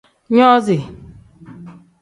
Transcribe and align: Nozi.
Nozi. 0.35 0.77